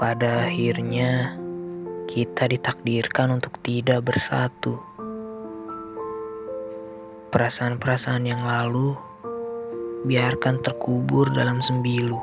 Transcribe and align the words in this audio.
Pada 0.00 0.48
akhirnya, 0.48 1.36
kita 2.08 2.48
ditakdirkan 2.48 3.36
untuk 3.36 3.60
tidak 3.60 4.08
bersatu. 4.08 4.80
Perasaan-perasaan 7.28 8.24
yang 8.24 8.40
lalu 8.40 8.96
biarkan 10.08 10.64
terkubur 10.64 11.28
dalam 11.28 11.60
sembilu. 11.60 12.16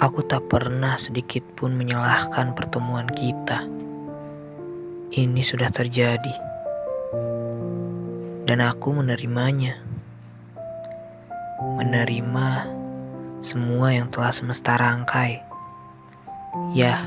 Aku 0.00 0.24
tak 0.24 0.48
pernah 0.48 0.96
sedikit 0.96 1.44
pun 1.52 1.76
menyalahkan 1.76 2.56
pertemuan 2.56 3.12
kita. 3.12 3.68
Ini 5.12 5.42
sudah 5.44 5.68
terjadi, 5.68 6.32
dan 8.48 8.64
aku 8.64 9.04
menerimanya. 9.04 9.76
Menerima 11.76 12.80
semua 13.42 13.90
yang 13.90 14.06
telah 14.06 14.30
semesta 14.30 14.78
rangkai. 14.78 15.42
Ya, 16.78 17.02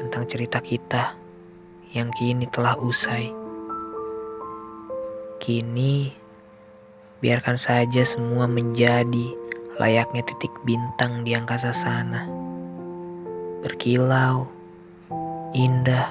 tentang 0.00 0.24
cerita 0.24 0.64
kita 0.64 1.12
yang 1.92 2.08
kini 2.16 2.48
telah 2.48 2.72
usai. 2.80 3.28
Kini, 5.36 6.08
biarkan 7.20 7.60
saja 7.60 8.00
semua 8.00 8.48
menjadi 8.48 9.36
layaknya 9.76 10.24
titik 10.24 10.52
bintang 10.64 11.20
di 11.20 11.36
angkasa 11.36 11.76
sana. 11.76 12.24
Berkilau, 13.60 14.48
indah, 15.52 16.08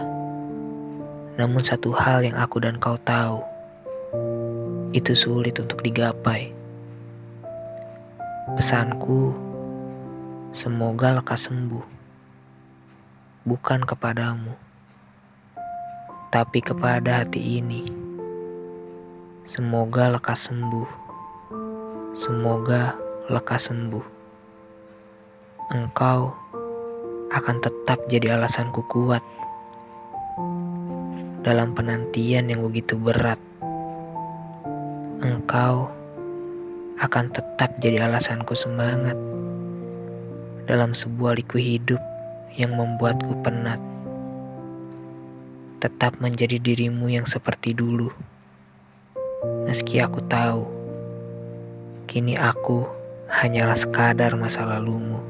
namun 1.41 1.65
satu 1.65 1.89
hal 1.97 2.21
yang 2.21 2.37
aku 2.37 2.61
dan 2.61 2.77
kau 2.77 3.01
tahu, 3.09 3.41
itu 4.93 5.17
sulit 5.17 5.57
untuk 5.57 5.81
digapai. 5.81 6.58
Pesanku, 8.57 9.29
semoga 10.49 11.13
lekas 11.13 11.45
sembuh. 11.45 11.85
Bukan 13.45 13.85
kepadamu, 13.85 14.57
tapi 16.33 16.57
kepada 16.65 17.21
hati 17.21 17.61
ini. 17.61 17.85
Semoga 19.45 20.09
lekas 20.09 20.49
sembuh. 20.49 20.89
Semoga 22.17 22.97
lekas 23.29 23.69
sembuh. 23.69 24.05
Engkau 25.69 26.33
akan 27.29 27.57
tetap 27.61 28.01
jadi 28.09 28.33
alasanku 28.33 28.81
kuat 28.89 29.21
dalam 31.45 31.77
penantian 31.77 32.49
yang 32.49 32.65
begitu 32.65 32.97
berat. 32.97 33.37
Engkau 35.21 35.98
akan 36.99 37.31
tetap 37.31 37.79
jadi 37.79 38.03
alasanku 38.11 38.51
semangat 38.59 39.15
dalam 40.67 40.91
sebuah 40.91 41.39
liku 41.39 41.55
hidup 41.55 42.03
yang 42.59 42.75
membuatku 42.75 43.39
penat. 43.39 43.79
Tetap 45.79 46.19
menjadi 46.19 46.59
dirimu 46.59 47.07
yang 47.07 47.23
seperti 47.23 47.71
dulu. 47.71 48.11
Meski 49.63 50.03
aku 50.03 50.19
tahu, 50.27 50.67
kini 52.03 52.35
aku 52.35 52.83
hanyalah 53.31 53.79
sekadar 53.79 54.35
masa 54.35 54.67
lalumu. 54.67 55.23